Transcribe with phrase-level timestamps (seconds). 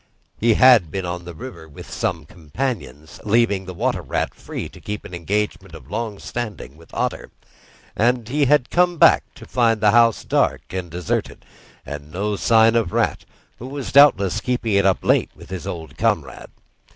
[0.39, 4.81] He had been on the river with some companions, leaving the Water Rat free to
[4.81, 7.29] keep a engagement of long standing with Otter;
[7.95, 11.45] and he had come back to find the house dark and deserted,
[11.85, 13.25] and no sign of Rat,
[13.59, 16.49] who was doubtless keeping it up late with his old comrade.